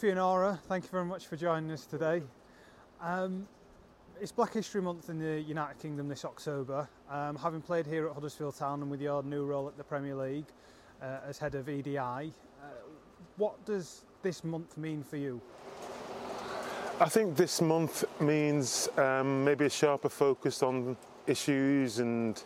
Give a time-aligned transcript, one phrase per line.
[0.00, 2.22] Iffy Onuora, thank you very much for joining us today.
[3.02, 3.46] Um,
[4.18, 6.88] it's Black History Month in the United Kingdom this October.
[7.10, 10.14] Um, having played here at Huddersfield Town and with your new role at the Premier
[10.14, 10.46] League
[11.02, 12.30] uh, as head of EDI, uh,
[13.36, 15.38] what does this month mean for you?
[16.98, 20.96] I think this month means um, maybe a sharper focus on
[21.26, 22.42] issues and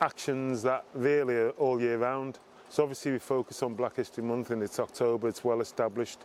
[0.00, 2.38] actions that really are all year round.
[2.72, 6.20] So obviously we focus on Black History Month and it's October, it's well established.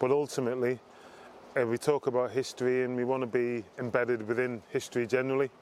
[0.00, 0.80] But ultimately,
[1.56, 5.52] uh, we talk about history and we want to be embedded within history generally.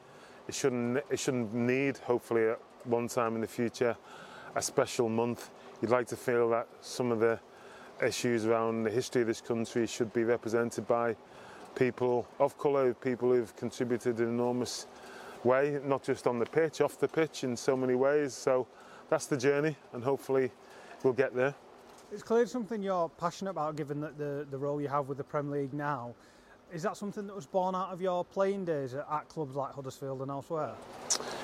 [0.48, 3.94] It shouldn't, it shouldn't need, hopefully at one time in the future,
[4.54, 5.50] a special month.
[5.82, 7.38] You'd like to feel that some of the
[8.02, 11.14] issues around the history of this country should be represented by
[11.74, 14.86] people of colour, people who've contributed in an enormous
[15.44, 18.32] way, not just on the pitch, off the pitch in so many ways.
[18.32, 18.66] So
[19.12, 20.50] that's the journey, and hopefully
[21.02, 21.54] we'll get there.
[22.10, 25.24] It's clearly something you're passionate about, given that the, the role you have with the
[25.24, 26.14] Premier League now.
[26.72, 30.22] Is that something that was born out of your playing days at, clubs like Huddersfield
[30.22, 30.72] and elsewhere?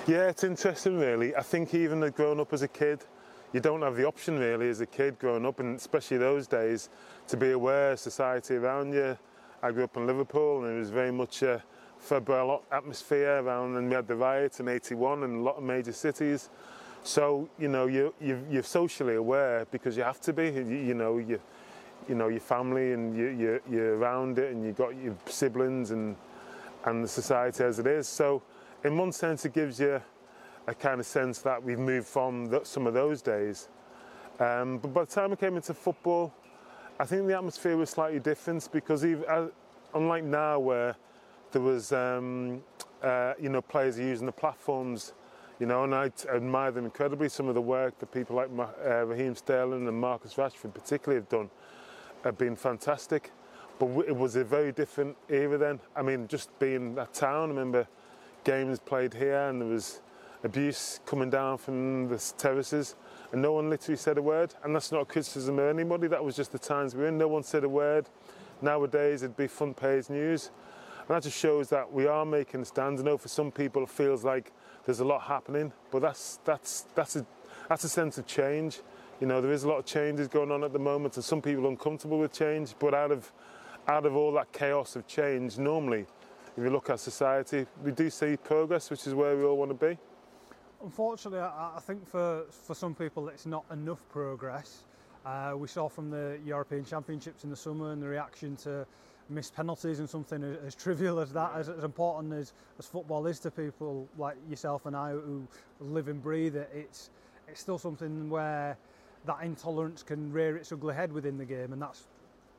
[0.07, 1.37] Yeah, it's interesting, really.
[1.37, 3.05] I think even growing up as a kid,
[3.53, 6.89] you don't have the option really as a kid growing up, and especially those days,
[7.27, 9.19] to be aware of society around you.
[9.63, 11.63] I grew up in Liverpool, and it was very much a
[11.99, 15.93] febrile atmosphere around, and we had the riots in '81 in a lot of major
[15.93, 16.49] cities.
[17.05, 20.45] So you know you, you are socially aware because you have to be.
[20.51, 21.41] You, you know you
[22.09, 25.91] you know your family and you, you you're around it and you've got your siblings
[25.91, 26.17] and
[26.85, 28.07] and the society as it is.
[28.09, 28.43] So
[28.85, 30.01] in one sense it gives you
[30.67, 33.69] a kind of sense that we've moved from the, some of those days.
[34.39, 36.33] Um, but by the time I came into football,
[37.01, 39.49] I think the atmosphere was slightly different because even, uh,
[39.95, 40.95] unlike now where
[41.53, 42.63] there was um,
[43.03, 45.15] uh, you know players using the platforms
[45.59, 47.29] you know, and I admire them incredibly.
[47.29, 51.29] Some of the work that people like uh, Raheem Sterling and Marcus Rashford particularly have
[51.29, 51.51] done
[52.25, 53.33] have been fantastic.
[53.79, 55.81] But it was a very different era then.
[55.95, 57.89] I mean, just being that town, I remember
[58.45, 60.01] games played here and there was
[60.45, 62.95] abuse coming down from the terraces
[63.33, 64.55] and no one literally said a word.
[64.65, 67.19] And that's not a criticism of anybody, that was just the times we were in.
[67.19, 68.09] No one said a word.
[68.63, 70.51] Nowadays it'd be front page news.
[71.07, 73.01] And that just shows that we are making stands.
[73.01, 74.53] I know for some people it feels like
[74.89, 77.27] there's a lot happening, but that's that's that's a
[77.69, 78.81] that's a sense of change.
[79.21, 81.43] You know, there is a lot of changes going on at the moment, and some
[81.43, 82.75] people are uncomfortable with change.
[82.79, 83.31] But out of
[83.87, 86.07] out of all that chaos of change, normally,
[86.57, 89.79] if you look at society, we do see progress, which is where we all want
[89.79, 89.99] to be.
[90.83, 94.85] Unfortunately, I think for for some people, it's not enough progress.
[95.27, 98.87] Uh, we saw from the European Championships in the summer and the reaction to
[99.31, 103.27] missed penalties and something as, as trivial as that, as, as, important as, as football
[103.27, 105.47] is to people like yourself and I who
[105.81, 107.11] live and breathe it, it's,
[107.49, 108.77] it's still something where
[109.27, 112.05] that intolerance can rear its ugly head within the game and that's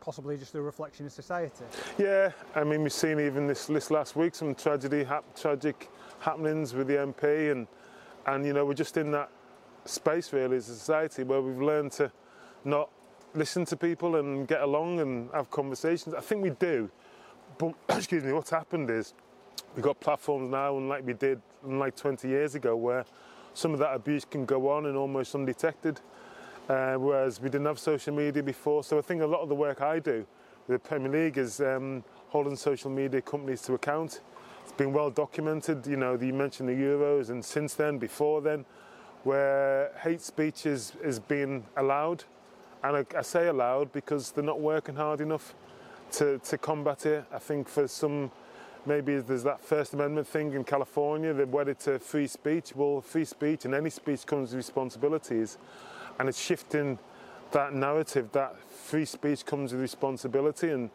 [0.02, 1.66] possibly just a reflection of society.
[1.97, 6.74] Yeah, I mean we've seen even this, this last week some tragedy, hap, tragic happenings
[6.74, 7.68] with the MP and,
[8.25, 9.30] and you know we're just in that
[9.86, 12.12] space really as a society where we've learned to
[12.66, 12.90] not
[13.34, 16.16] listen to people and get along and have conversations.
[16.16, 16.90] I think we do.
[17.57, 19.13] But excuse me, what's happened is
[19.75, 23.06] we've got platforms now, unlike we did unlike 20 years ago, where
[23.53, 26.00] some of that abuse can go on and almost undetected.
[26.69, 28.84] Uh, whereas we didn't have social media before.
[28.84, 30.25] So I think a lot of the work I do
[30.68, 34.22] with the Premier League is um, holding social media companies to account.
[34.63, 35.88] It's been well documented.
[35.88, 38.66] You know, you mentioned the Euros, and since then, before then,
[39.23, 42.23] where hate speech is, is being allowed
[42.84, 45.53] and I, I, say aloud because they're not working hard enough
[46.13, 47.25] to, to combat it.
[47.34, 48.31] I think for some,
[48.85, 52.75] maybe there's that First Amendment thing in California, they're wedded to free speech.
[52.75, 55.57] Well, free speech and any speech comes with responsibilities,
[56.19, 56.97] and it's shifting
[57.51, 60.89] that narrative that free speech comes with responsibility, and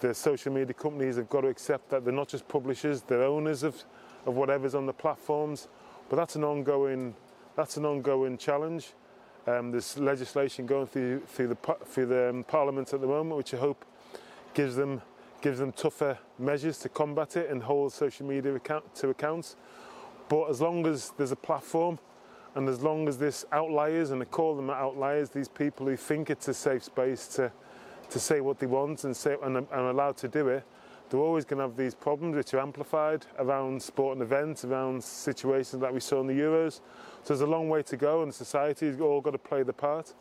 [0.00, 3.62] the social media companies have got to accept that they're not just publishers, they're owners
[3.62, 3.82] of,
[4.26, 5.68] of whatever's on the platforms.
[6.08, 7.14] But that's an ongoing,
[7.56, 8.88] that's an ongoing challenge.
[9.46, 13.54] Um, there's legislation going through through the through the um, Parliament at the moment, which
[13.54, 13.84] I hope
[14.54, 15.02] gives them
[15.40, 19.56] gives them tougher measures to combat it and hold social media account, to account.
[20.28, 21.98] But as long as there's a platform,
[22.54, 26.30] and as long as this outliers, and I call them outliers, these people who think
[26.30, 27.50] it's a safe space to
[28.10, 30.64] to say what they want and say and, and allowed to do it,
[31.08, 35.02] they're always going to have these problems which are amplified around sport and events, around
[35.02, 36.80] situations that we saw in the Euros.
[37.22, 40.14] So there's a long way to go, and society's all got to play the part.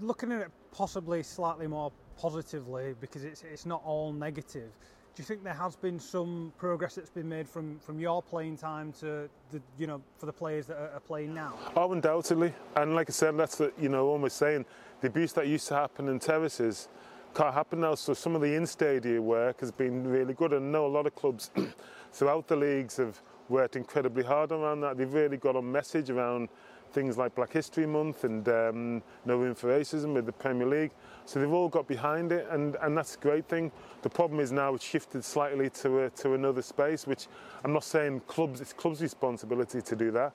[0.00, 4.70] Looking at it possibly slightly more positively, because it's it's not all negative.
[5.18, 8.56] Do you think there has been some progress that's been made from, from your playing
[8.56, 11.54] time to the you know for the players that are, playing now?
[11.74, 12.54] Oh, undoubtedly.
[12.76, 14.64] And like I said, that's the you know almost saying
[15.00, 16.88] the abuse that used to happen in terraces
[17.34, 17.96] can't happen now.
[17.96, 21.06] So some of the in-stadium work has been really good, and I know a lot
[21.06, 21.50] of clubs
[22.12, 24.96] throughout the leagues have worked incredibly hard around that.
[24.96, 26.48] They've really got a message around
[26.92, 30.90] things like Black History Month and um, No Room for Racism with the Premier League.
[31.26, 33.70] So they've all got behind it, and, and that's a great thing.
[34.02, 37.26] The problem is now it's shifted slightly to a, to another space, which
[37.64, 38.60] I'm not saying clubs.
[38.60, 40.32] It's clubs' responsibility to do that.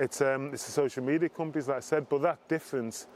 [0.00, 2.08] It's um, it's the social media companies, like I said.
[2.08, 3.06] But that difference,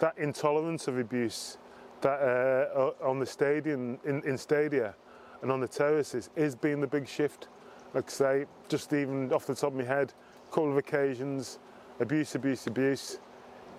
[0.00, 1.58] that intolerance of abuse,
[2.00, 4.94] that uh, on the stadium, in, in stadia,
[5.42, 7.48] and on the terraces, is being the big shift.
[7.94, 10.12] Like I say, just even off the top of my head,
[10.48, 11.58] a couple of occasions,
[12.00, 13.18] abuse, abuse, abuse,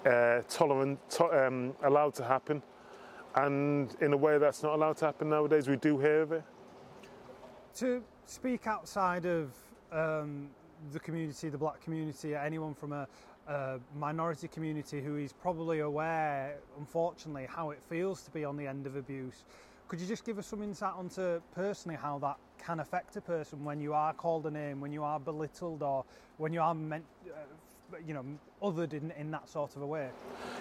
[0.06, 2.62] uh, tolerant, to, um, allowed to happen,
[3.36, 5.68] and in a way that's not allowed to happen nowadays.
[5.68, 6.44] We do hear of it.
[7.78, 9.52] To speak outside of
[9.92, 10.50] um,
[10.92, 13.08] the community, the black community, anyone from a,
[13.48, 18.68] a, minority community who is probably aware, unfortunately, how it feels to be on the
[18.68, 19.46] end of abuse.
[19.94, 23.64] Could you just give us some insight onto personally how that can affect a person
[23.64, 26.04] when you are called a name, when you are belittled, or
[26.38, 28.26] when you are meant, uh, you know,
[28.60, 30.10] othered in, in that sort of a way?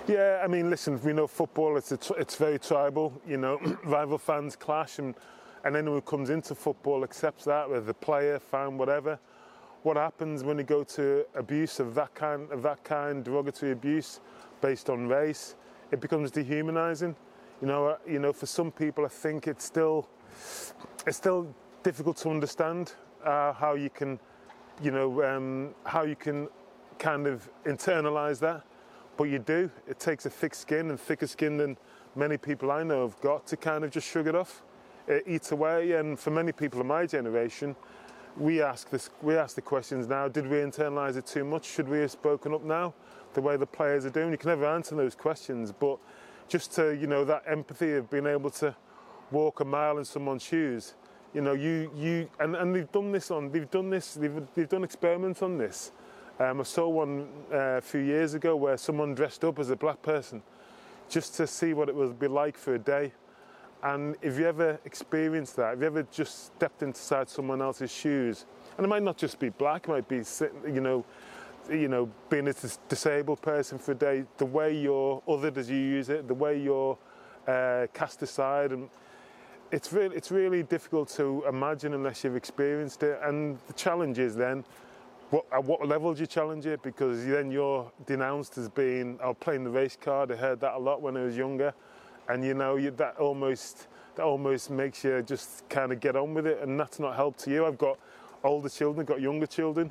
[0.06, 4.18] Yeah, I mean, listen, we know football, it's, a, it's very tribal, you know, rival
[4.18, 5.14] fans clash, and,
[5.64, 9.18] and anyone who comes into football accepts that, whether the player, fan, whatever
[9.82, 14.20] what happens when you go to abuse of that kind of that kind derogatory abuse
[14.60, 15.56] based on race
[15.90, 17.16] it becomes dehumanizing
[17.62, 20.06] you know uh, you know for some people i think it's still
[21.06, 22.92] it's still difficult to understand
[23.24, 24.18] uh, how you can
[24.82, 26.48] you know um, how you can
[26.98, 28.62] kind of internalize that.
[29.16, 29.70] But you do.
[29.88, 31.76] It takes a thick skin and thicker skin than
[32.14, 34.62] many people i know have got to kind of just shrug it off.
[35.08, 37.74] It eats away and for many people of my generation
[38.36, 40.28] we ask this we ask the questions now.
[40.28, 41.64] Did we internalize it too much?
[41.64, 42.94] Should we have spoken up now
[43.34, 44.30] the way the players are doing?
[44.30, 45.98] You can never answer those questions but
[46.48, 48.74] just to you know that empathy of being able to
[49.30, 50.94] walk a mile in someone's shoes.
[51.34, 54.68] You know you you and, and they've done this on they've done this they've, they've
[54.68, 55.92] done experiments on this.
[56.38, 59.76] Um, I saw one uh, a few years ago where someone dressed up as a
[59.76, 60.42] black person
[61.08, 63.12] just to see what it would be like for a day.
[63.82, 68.46] And if you ever experienced that, if you ever just stepped inside someone else's shoes,
[68.76, 70.22] and it might not just be black, it might be,
[70.66, 71.04] you know,
[71.70, 72.54] you know, being a
[72.88, 76.60] disabled person for a day, the way you're othered as you use it, the way
[76.60, 76.98] you're
[77.46, 78.88] uh, cast aside, and
[79.70, 83.18] it's really, it's really difficult to imagine unless you've experienced it.
[83.22, 84.64] And the challenge is then,
[85.30, 86.82] what, at what level do you challenge it?
[86.82, 90.30] Because then you're denounced as being, oh, playing the race card.
[90.30, 91.72] I heard that a lot when I was younger
[92.28, 96.34] and you know you, that almost that almost makes you just kind of get on
[96.34, 97.66] with it, and that's not help to you.
[97.66, 97.98] I've got
[98.44, 99.90] older children, I've got younger children,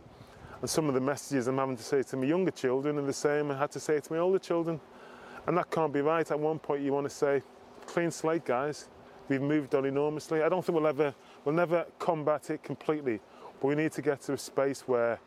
[0.62, 3.14] and some of the messages I'm having to say to my younger children are the
[3.14, 4.80] same I had to say to my older children,
[5.48, 6.30] and that can't be right.
[6.30, 7.42] At one point, you want to say,
[7.88, 8.90] "Clean slate, guys.
[9.28, 10.44] We've moved on enormously.
[10.44, 11.14] I don't think we'll ever,
[11.46, 13.20] we'll never combat it completely,
[13.60, 15.20] but we need to get to a space where."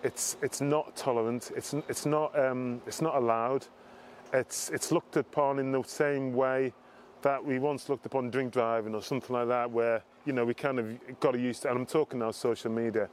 [0.00, 3.66] It's, it's not tolerant, it's, it's, not, um, it's not allowed,
[4.32, 6.72] it's, it's looked upon in the same way
[7.22, 10.54] that we once looked upon drink driving or something like that, where you know we
[10.54, 11.70] kind of got used to.
[11.70, 13.08] And I'm talking now social media,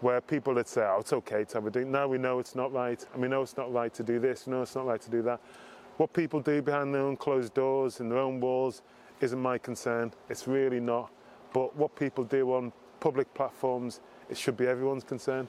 [0.00, 2.54] where people would say, "Oh, it's okay to have a drink." Now we know it's
[2.54, 4.46] not right, and we know it's not right to do this.
[4.46, 5.40] We know it's not right to do that.
[5.96, 8.82] What people do behind their own closed doors in their own walls
[9.20, 10.12] isn't my concern.
[10.28, 11.10] It's really not.
[11.52, 15.48] But what people do on public platforms, it should be everyone's concern.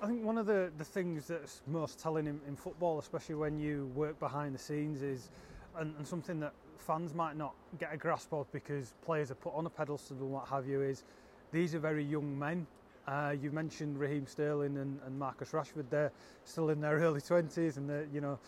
[0.00, 3.58] I think one of the, the things that's most telling in, in football, especially when
[3.58, 5.30] you work behind the scenes, is
[5.76, 9.54] and, and, something that fans might not get a grasp of because players are put
[9.54, 11.04] on a pedestal and what have you is
[11.52, 12.66] these are very young men.
[13.08, 15.88] Uh, you mentioned Raheem Sterling and, and Marcus Rashford.
[15.88, 16.12] They're
[16.44, 18.38] still in their early 20s, and you know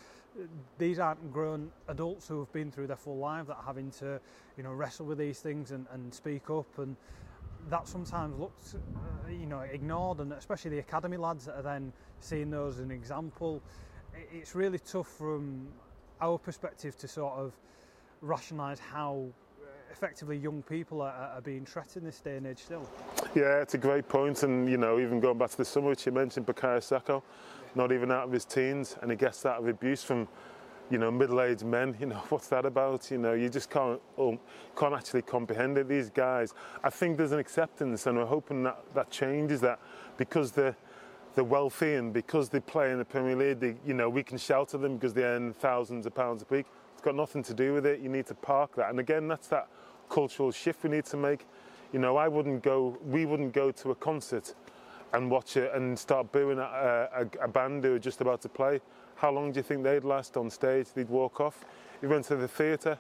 [0.77, 4.21] these aren't grown adults who have been through their full life that are having to
[4.59, 6.95] you know wrestle with these things and, and speak up and
[7.69, 11.93] that sometimes looks uh, you know ignored and especially the academy lads that are then
[12.21, 13.61] seeing those as an example
[14.33, 15.67] it's really tough from
[16.21, 17.53] our perspective to sort of
[18.21, 19.27] rationalise how
[19.91, 22.89] effectively young people are, are being treated in this day and age still.
[23.35, 26.05] Yeah, it's a great point, and you know, even going back to the summer, which
[26.05, 27.23] you mentioned, Bukayo Saka,
[27.77, 30.27] not even out of his teens, and he gets that of abuse from
[30.91, 31.97] you know, middle-aged men.
[32.01, 33.09] You know, what's that about?
[33.11, 34.39] You know, you just can't um,
[34.77, 35.89] can't actually comprehend it.
[35.89, 39.61] These guys, I think there's an acceptance, and we're hoping that that changes.
[39.61, 39.79] That
[40.17, 40.77] because they're
[41.37, 44.37] they're wealthy and because they play in the Premier League, they, you know, we can
[44.37, 46.67] shelter them because they earn thousands of pounds a week.
[46.93, 48.01] It's got nothing to do with it.
[48.01, 48.91] You need to park that.
[48.91, 49.69] And again, that's that
[50.09, 51.47] cultural shift we need to make.
[51.93, 52.97] You know, I wouldn't go.
[53.05, 54.55] We wouldn't go to a concert
[55.13, 58.49] and watch it and start booing a, a, a band who are just about to
[58.49, 58.81] play
[59.21, 60.87] how long do you think they'd last on stage?
[60.95, 61.67] They'd walk off.
[62.01, 62.99] You went to the theatre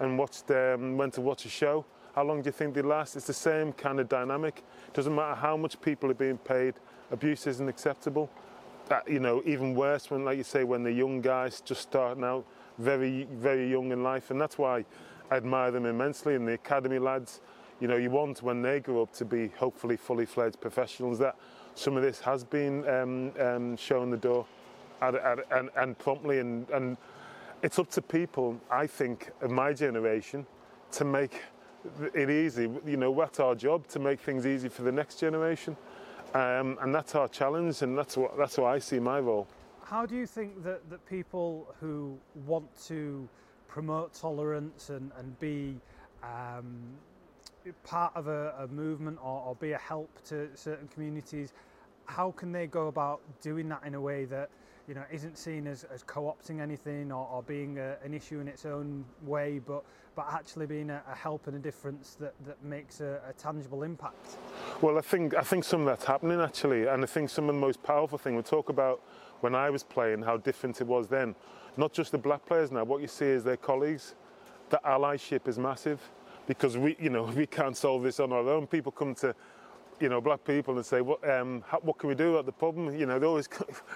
[0.00, 1.84] and watched um, went to watch a show.
[2.14, 3.16] How long do you think they'd last?
[3.16, 4.62] It's the same kind of dynamic.
[4.94, 6.74] Doesn't matter how much people are being paid.
[7.10, 8.30] Abuse isn't acceptable.
[8.88, 12.24] That you know, even worse when, like you say, when the young guys just starting
[12.24, 12.46] out,
[12.78, 14.86] very very young in life, and that's why
[15.30, 16.34] I admire them immensely.
[16.34, 17.42] And the academy lads,
[17.80, 21.18] you know, you want when they grow up to be hopefully fully fledged professionals.
[21.18, 21.36] That
[21.74, 24.46] some of this has been um, um, shown the door,
[25.00, 25.14] at,
[25.52, 26.96] and, and promptly, and, and
[27.62, 30.46] it's up to people, I think, of my generation,
[30.92, 31.42] to make
[32.14, 32.68] it easy.
[32.84, 35.76] You know, that's our job to make things easy for the next generation,
[36.34, 39.46] um, and that's our challenge, and that's what that's what I see my role.
[39.82, 43.26] How do you think that, that people who want to
[43.68, 45.76] promote tolerance and, and be
[46.22, 46.78] um,
[47.84, 51.52] part of a, a movement or, or, be a help to certain communities,
[52.06, 54.50] how can they go about doing that in a way that
[54.86, 58.48] you know isn't seen as, as co-opting anything or, or being a, an issue in
[58.48, 59.84] its own way, but
[60.16, 63.84] but actually being a, a help and a difference that, that makes a, a, tangible
[63.84, 64.36] impact?
[64.80, 67.54] Well, I think I think some of that's happening actually, and I think some of
[67.54, 69.00] the most powerful thing we talk about
[69.40, 71.34] when I was playing how different it was then.
[71.76, 72.82] Not just the black players now.
[72.82, 74.14] What you see is their colleagues.
[74.70, 76.00] The allyship is massive
[76.48, 78.66] because we, you know, we can't solve this on our own.
[78.66, 79.32] People come to,
[80.00, 82.98] you know, black people and say, what, um, what can we do about the problem?
[82.98, 83.48] You know, they always,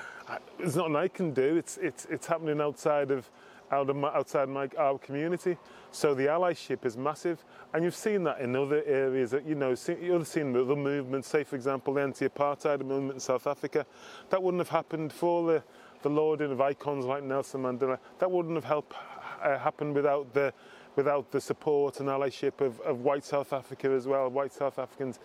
[0.58, 1.56] there's nothing I can do.
[1.56, 3.28] It's, it's, it's happening outside of,
[3.72, 5.56] out of my, outside my, our community.
[5.90, 9.30] So the allyship is massive, and you've seen that in other areas.
[9.30, 11.28] That you know, see, you've seen other movements.
[11.28, 13.86] Say, for example, the anti-apartheid movement in South Africa.
[14.28, 15.62] That wouldn't have happened for the
[16.02, 17.98] the lauding of icons like Nelson Mandela.
[18.18, 18.94] That wouldn't have helped
[19.42, 20.52] uh, happen without the
[20.96, 24.28] without the support and allyship of, of white South Africa as well.
[24.28, 25.18] White South Africans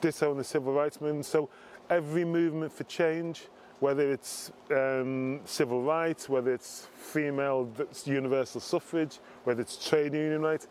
[0.00, 1.26] disown the civil rights movement.
[1.26, 1.48] So
[1.90, 3.46] every movement for change,
[3.80, 7.68] whether it's um, civil rights, whether it's female
[8.04, 10.68] universal suffrage, whether it's trade union rights,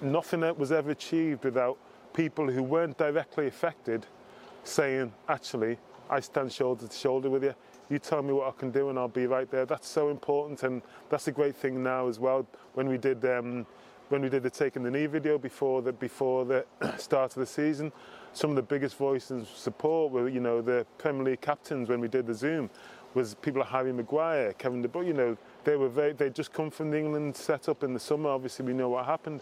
[0.00, 1.76] nothing that was ever achieved without
[2.14, 4.06] people who weren't directly affected
[4.64, 5.78] saying, actually,
[6.08, 7.54] I stand shoulder to shoulder with you
[7.90, 9.66] you tell me what I can do and I'll be right there.
[9.66, 10.80] That's so important, and
[11.10, 12.46] that's a great thing now as well.
[12.74, 13.66] When we did um,
[14.10, 16.64] when we did the taking the knee video before the before the
[16.98, 17.92] start of the season,
[18.32, 22.00] some of the biggest voices of support were you know the Premier League captains when
[22.00, 22.68] we did the Zoom
[23.14, 25.06] was people like Harry Maguire, Kevin De Bruyne.
[25.06, 28.30] You know they were very, they'd just come from the England setup in the summer.
[28.30, 29.40] Obviously we know what happened,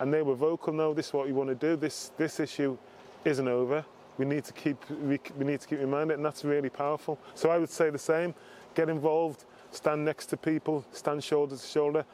[0.00, 0.72] and they were vocal.
[0.72, 1.76] No, this is what you want to do.
[1.76, 2.76] This this issue
[3.24, 3.84] isn't over
[4.18, 6.68] we need to keep we, we need to keep in mind it, and that's really
[6.68, 7.18] powerful.
[7.34, 8.34] So I would say the same:
[8.74, 12.04] get involved, stand next to people, stand shoulder to shoulder,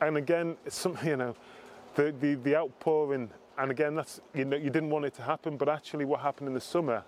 [0.00, 1.36] and again, it's something you know,
[1.94, 5.56] the the, the outpouring, and again, that's you know you didn't want it to happen,
[5.56, 7.02] but actually, what happened in the summer.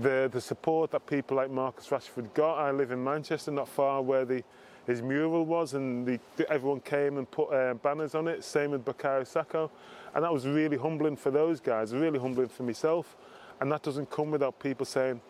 [0.00, 2.56] The, the support that people like Marcus Rashford got.
[2.56, 4.42] I live in Manchester, not far where the,
[4.86, 8.42] his mural was, and the, everyone came and put uh, banners on it.
[8.42, 9.68] Same with Bukayo Saka,
[10.14, 11.92] and that was really humbling for those guys.
[11.92, 13.16] Really humbling for myself.
[13.60, 15.20] And that doesn't come without people saying,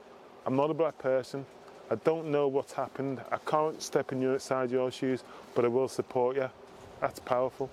[0.46, 1.44] I'm not a black person,
[1.90, 5.22] I don't know what's happened, I can't step inside your shoes,
[5.54, 6.48] but I will support you.
[7.02, 7.68] that's powerful.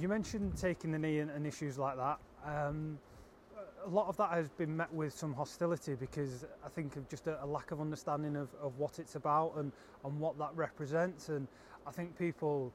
[0.00, 2.18] You mentioned taking the knee and, and issues like that.
[2.46, 2.98] Um,
[3.84, 7.26] a lot of that has been met with some hostility because I think of just
[7.26, 9.70] a, a lack of understanding of, of what it's about and,
[10.04, 11.28] and what that represents.
[11.28, 11.46] And
[11.86, 12.72] I think people,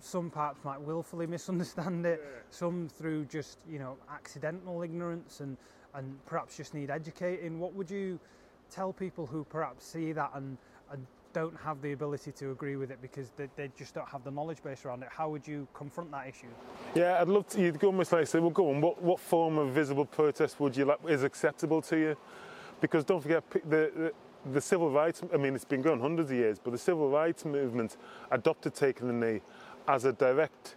[0.00, 2.40] some perhaps might willfully misunderstand it, yeah.
[2.50, 5.56] some through just, you know, accidental ignorance and,
[5.94, 7.60] and perhaps just need educating.
[7.60, 8.18] What would you
[8.68, 10.58] tell people who perhaps see that and
[11.34, 14.30] don't have the ability to agree with it because they, they, just don't have the
[14.30, 15.10] knowledge base around it?
[15.10, 16.46] How would you confront that issue?
[16.94, 17.60] Yeah, I'd love to.
[17.60, 18.80] You'd go almost like say, well, go on.
[18.80, 22.16] What, what form of visible protest would you like is acceptable to you?
[22.80, 24.12] Because don't forget the, the
[24.52, 25.22] the civil rights.
[25.32, 27.96] I mean, it's been going hundreds of years, but the civil rights movement
[28.30, 29.40] adopted taking the knee
[29.88, 30.76] as a direct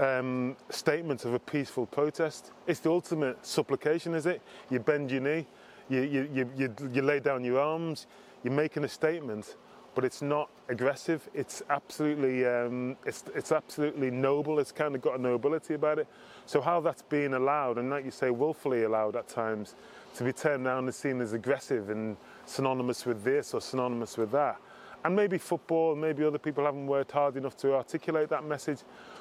[0.00, 2.52] um, statement of a peaceful protest.
[2.66, 4.42] It's the ultimate supplication, is it?
[4.70, 5.46] You bend your knee,
[5.88, 8.06] you, you, you, you, you lay down your arms,
[8.42, 9.56] you're making a statement,
[9.94, 11.28] but it's not aggressive.
[11.34, 14.58] It's absolutely, um, it's, it's absolutely noble.
[14.58, 16.08] It's kind of got a nobility about it.
[16.46, 19.74] So how that's being allowed, and like you say, willfully allowed at times,
[20.16, 24.30] to be turned down and seen as aggressive and synonymous with this or synonymous with
[24.32, 24.56] that.
[25.04, 28.78] And maybe football, maybe other people haven't worked hard enough to articulate that message.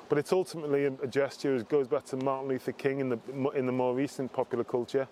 [0.08, 1.56] But it's ultimately a, gesture.
[1.56, 3.20] It goes back to Martin Luther King in the
[3.56, 5.08] in the more recent popular culture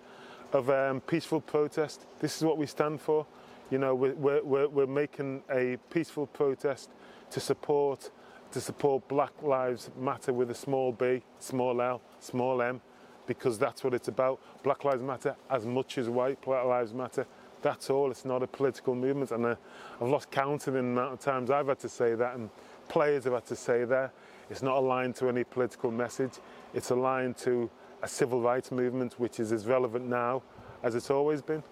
[0.52, 2.06] of um, peaceful protest.
[2.20, 3.26] This is what we stand for.
[3.70, 6.90] You know, we're, we're, we're making a peaceful protest
[7.30, 8.10] to support
[8.52, 12.82] to support Black Lives Matter with a small b, small l, small m,
[13.26, 14.40] because that's what it's about.
[14.62, 17.26] Black Lives Matter as much as white Black Lives Matter.
[17.62, 18.10] That's all.
[18.10, 19.54] It's not a political movement, and uh,
[20.00, 22.50] I've lost count of the amount of times I've had to say that, and
[22.88, 24.12] players have had to say that
[24.50, 26.32] It's not aligned to any political message.
[26.74, 27.70] It's aligned to
[28.02, 30.42] a civil rights movement which is as relevant now
[30.82, 31.62] as it's always been.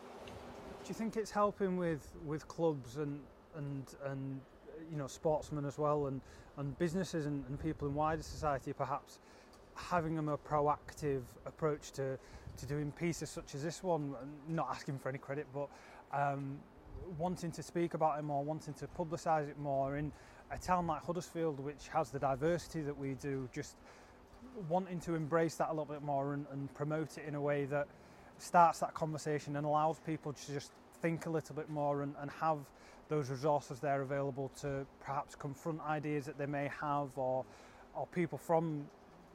[0.83, 3.21] Do you think it's helping with, with clubs and,
[3.57, 4.41] and, and
[4.91, 6.21] you know sportsmen as well and,
[6.57, 9.19] and businesses and, and people in wider society perhaps
[9.75, 12.19] having a more proactive approach to,
[12.57, 14.15] to doing pieces such as this one,
[14.49, 15.69] not asking for any credit, but
[16.13, 16.59] um,
[17.19, 20.13] wanting to speak about it more, wanting to publicise it more in
[20.51, 23.77] a town like Huddersfield, which has the diversity that we do, just
[24.69, 27.65] wanting to embrace that a little bit more and, and promote it in a way
[27.67, 27.87] that
[28.43, 32.31] starts that conversation and allows people to just think a little bit more and, and
[32.31, 32.59] have
[33.09, 37.45] those resources there available to perhaps confront ideas that they may have or
[37.95, 38.87] or people from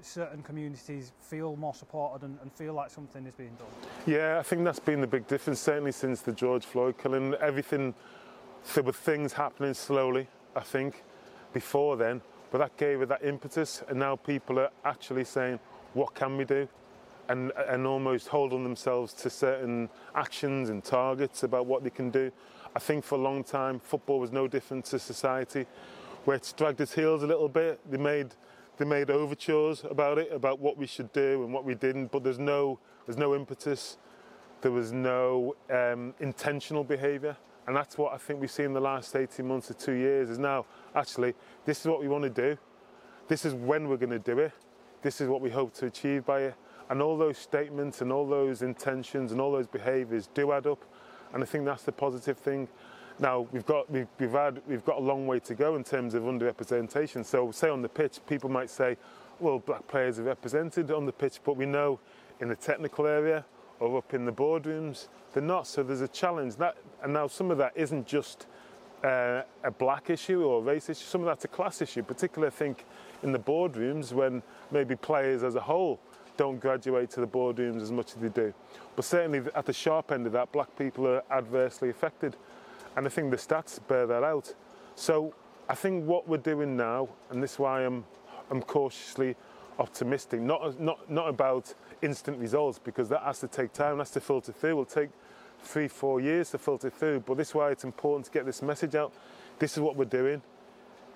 [0.01, 3.67] certain communities feel more supported and, and, feel like something is being done.
[4.05, 7.33] Yeah, I think that's been the big difference, certainly since the George Floyd killing.
[7.35, 7.93] Everything,
[8.73, 11.03] there were things happening slowly, I think,
[11.53, 12.21] before then,
[12.51, 15.59] but that gave it that impetus, and now people are actually saying,
[15.93, 16.67] what can we do?
[17.27, 22.31] And, and almost holding themselves to certain actions and targets about what they can do.
[22.75, 25.65] I think for a long time, football was no different to society,
[26.25, 27.79] where it's dragged its heels a little bit.
[27.89, 28.35] They made
[28.77, 32.23] they made overtures about it, about what we should do and what we didn't, but
[32.23, 33.97] there's no, there's no impetus,
[34.61, 37.37] there was no um, intentional behaviour.
[37.67, 40.29] And that's what I think we've seen in the last 18 months or two years
[40.29, 41.33] is now, actually,
[41.65, 42.57] this is what we want to do.
[43.27, 44.51] This is when we're going to do it.
[45.01, 46.55] This is what we hope to achieve by it.
[46.89, 50.83] And all those statements and all those intentions and all those behaviours do add up.
[51.33, 52.67] And I think that's the positive thing.
[53.17, 56.13] Now we've got we've, we've had we've got a long way to go in terms
[56.13, 57.25] of underrepresentation.
[57.25, 58.97] So say on the pitch, people might say,
[59.39, 61.99] well, black players are represented on the pitch, but we know
[62.39, 63.45] in the technical area
[63.79, 65.67] or up in the boardrooms, they're not.
[65.67, 66.55] So there's a challenge.
[66.57, 68.47] That and now some of that isn't just
[69.03, 71.05] uh, a black issue or a race issue.
[71.05, 72.85] Some of that's a class issue, particularly I think
[73.23, 75.99] in the boardrooms when maybe players as a whole
[76.37, 78.53] don't graduate to the boardrooms as much as they do.
[78.95, 82.35] But certainly at the sharp end of that, black people are adversely affected.
[82.95, 84.53] And I think the stats bear that out.
[84.95, 85.33] So
[85.67, 88.05] I think what we're doing now, and this is why I'm,
[88.49, 89.35] I'm cautiously
[89.79, 94.21] optimistic, not, not, not about instant results, because that has to take time, has to
[94.21, 94.71] filter through.
[94.71, 95.09] It will take
[95.61, 97.21] three, four years to filter through.
[97.21, 99.13] But this is why it's important to get this message out.
[99.59, 100.41] This is what we're doing.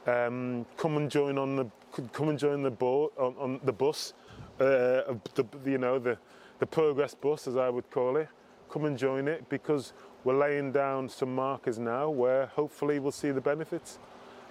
[0.08, 1.65] Um, come and join on the
[2.13, 4.13] come and join the boat on, on the bus,
[4.60, 6.17] uh, the, you know the
[6.60, 8.30] the progress bus as I would call it.
[8.69, 9.93] Come and join it because
[10.24, 13.98] we're laying down some markers now where hopefully we'll see the benefits.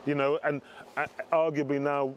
[0.07, 0.63] You know, and
[0.97, 2.15] uh, arguably now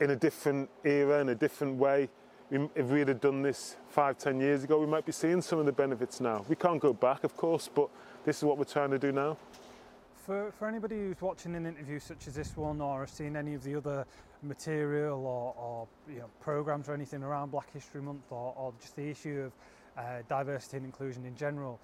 [0.00, 2.08] in a different era, in a different way,
[2.50, 5.66] if we had done this five, ten years ago, we might be seeing some of
[5.66, 6.44] the benefits now.
[6.48, 7.88] We can't go back, of course, but
[8.24, 9.36] this is what we're trying to do now.
[10.26, 13.54] For, for anybody who's watching an interview such as this one or has seen any
[13.54, 14.04] of the other
[14.42, 18.96] material or, or you know, programs or anything around Black History Month or, or just
[18.96, 19.52] the issue of
[19.98, 21.80] uh, diversity and inclusion in general,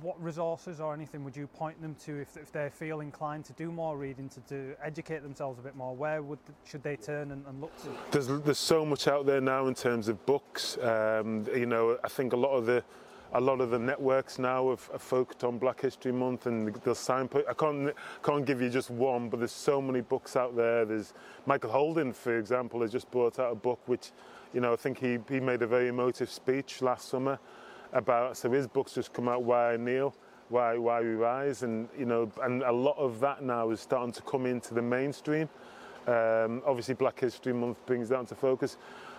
[0.00, 3.52] what resources or anything would you point them to if, if they feel inclined to
[3.54, 5.94] do more reading, to do, educate themselves a bit more?
[5.94, 7.88] Where would should they turn and, and look to?
[8.10, 10.78] There's, there's so much out there now in terms of books.
[10.78, 12.84] Um, you know, I think a lot of the
[13.34, 16.94] a lot of the networks now have, have focused on Black History Month and they'll
[16.94, 17.46] signpost.
[17.48, 17.92] I can't
[18.22, 20.84] can't give you just one, but there's so many books out there.
[20.84, 21.14] There's
[21.46, 24.12] Michael Holding, for example, has just brought out a book which,
[24.52, 27.38] you know, I think he, he made a very emotive speech last summer
[27.92, 30.14] about so his book's just come out why I kneel
[30.48, 34.12] why why we rise and you know and a lot of that now is starting
[34.12, 35.48] to come into the mainstream
[36.06, 38.76] um, obviously black history month brings that into focus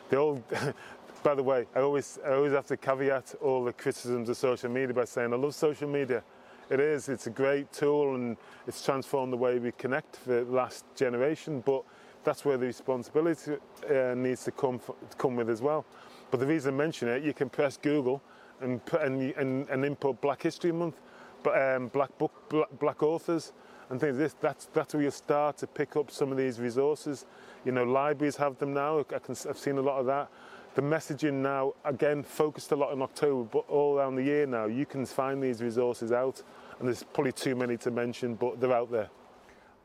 [0.10, 0.44] they all
[1.24, 4.70] by the way i always i always have to caveat all the criticisms of social
[4.70, 6.24] media by saying i love social media
[6.70, 10.52] it is it's a great tool and it's transformed the way we connect for the
[10.52, 11.84] last generation but
[12.24, 13.54] that's where the responsibility
[13.90, 14.80] uh, needs to come
[15.18, 15.86] come with as well
[16.32, 18.22] but the reason i mention it you can press google
[18.62, 21.00] and put and, and, and input Black History Month,
[21.44, 23.54] but um, Black book, black, black authors,
[23.90, 24.14] and things.
[24.18, 27.26] like This that's that's where you start to pick up some of these resources.
[27.66, 29.00] You know, libraries have them now.
[29.00, 30.30] I can, I've seen a lot of that.
[30.76, 34.66] The messaging now, again, focused a lot in October, but all around the year now,
[34.66, 36.42] you can find these resources out,
[36.80, 39.10] and there's probably too many to mention, but they're out there.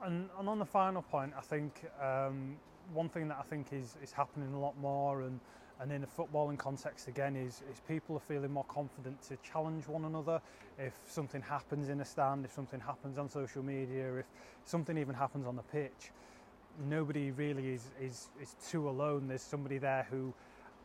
[0.02, 2.56] And, and on the final point, I think um,
[2.94, 5.38] one thing that I think is, is happening a lot more, and
[5.80, 9.86] and in a footballing context again is, is people are feeling more confident to challenge
[9.86, 10.40] one another
[10.78, 14.26] if something happens in a stand if something happens on social media if
[14.64, 16.10] something even happens on the pitch
[16.88, 20.32] nobody really is, is, is too alone there's somebody there who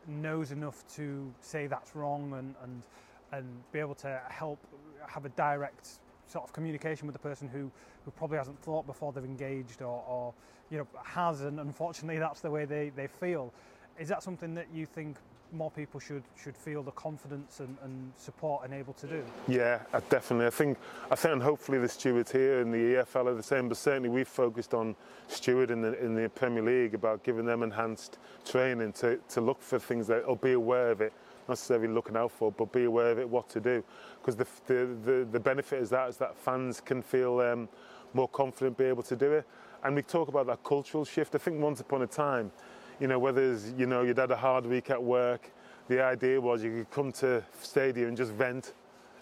[0.08, 2.84] knows enough to say that's wrong and, and,
[3.32, 4.60] and be able to help
[5.08, 7.72] have a direct sort of communication with the person who,
[8.06, 10.34] who probably hasn't thought before they've engaged or, or
[10.70, 13.54] you know has and unfortunately that's the way they, they feel.
[14.00, 15.18] Is that something that you think
[15.54, 19.24] more people should should feel the confidence and, and support and able to do?
[19.48, 20.48] Yeah, uh, definitely.
[20.48, 20.78] I think
[21.12, 24.10] I think and hopefully the stewards here in the EFL are the same, but certainly
[24.10, 24.96] we've focused on
[25.28, 29.62] steward in the in the Premier League about giving them enhanced training to, to look
[29.62, 31.14] for things that or be aware of it
[31.48, 33.84] not necessarily looking out for, but be aware of it, what to do.
[34.22, 37.68] Because the, the, the, the, benefit is that is that fans can feel um,
[38.14, 39.46] more confident, be able to do it.
[39.84, 41.36] And we talk about that cultural shift.
[41.36, 42.52] I think once upon a time,
[43.00, 45.52] you know, whether it's, you know you'd had a hard week at work,
[45.88, 48.74] the idea was you could come to stadium and just vent,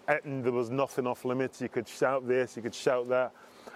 [0.08, 1.62] and there was nothing off limits.
[1.62, 3.32] You could shout this, you could shout that,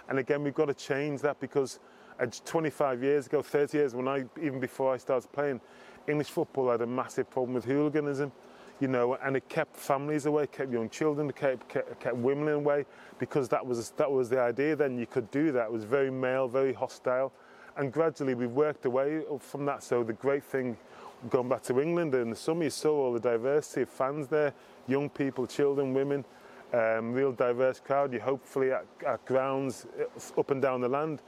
[0.08, 1.78] and again we've got to change that because.
[2.18, 5.60] Uh, 25 years ago, 30 years, when I even before I started playing,
[6.08, 8.32] English football had a massive problem with hooliganism,
[8.80, 12.84] you know, and it kept families away, kept young children, kept, kept, kept women away,
[13.18, 14.76] because that was that was the idea.
[14.76, 15.66] Then you could do that.
[15.66, 17.32] It was very male, very hostile,
[17.76, 19.82] and gradually we've worked away from that.
[19.82, 20.76] So the great thing,
[21.30, 24.52] going back to England in the summer, you saw all the diversity of fans there,
[24.86, 26.24] young people, children, women.
[26.72, 28.12] Um, real diverse crowd.
[28.12, 29.86] You hopefully at, at grounds
[30.36, 31.22] up and down the land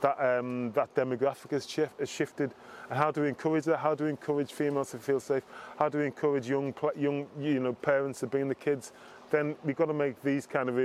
[0.00, 2.52] that um, that demographic has, has, shifted.
[2.88, 3.78] And how do we encourage that?
[3.78, 5.44] How do we encourage females to feel safe?
[5.78, 8.92] How do we encourage young young you know parents to bring the kids?
[9.30, 10.78] Then we've got to make these kind of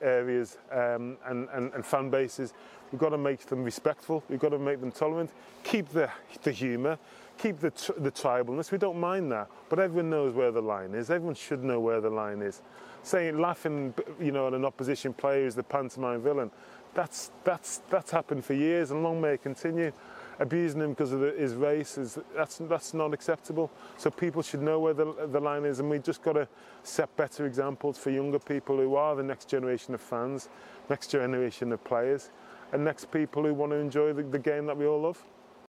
[0.00, 2.54] areas um, and, and, and fan bases.
[2.90, 4.24] We've got to make them respectful.
[4.28, 5.30] We've got to make them tolerant.
[5.62, 6.10] Keep the
[6.42, 6.98] the humour.
[7.38, 8.72] Keep the the tribalness.
[8.72, 11.10] We don't mind that, but everyone knows where the line is.
[11.10, 12.62] Everyone should know where the line is.
[13.02, 16.50] Saying laughing, you know, at an opposition player who's the pantomime villain
[16.94, 19.92] that's, that's, that's happened for years and long may it continue.
[20.40, 23.70] Abusing him because of the, his race, is, that's, that's not acceptable.
[23.98, 26.48] So people should know where the, the line is and we've just got to
[26.82, 30.48] set better examples for younger people who are the next generation of fans,
[30.88, 32.30] next generation of players
[32.72, 35.22] and next people who want to enjoy the, the game that we all love.